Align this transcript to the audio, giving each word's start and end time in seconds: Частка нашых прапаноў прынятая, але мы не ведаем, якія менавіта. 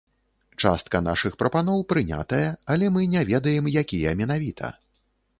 Частка 0.61 0.99
нашых 1.07 1.33
прапаноў 1.41 1.83
прынятая, 1.91 2.47
але 2.75 2.89
мы 2.95 3.03
не 3.11 3.21
ведаем, 3.31 3.69
якія 3.83 4.15
менавіта. 4.23 4.73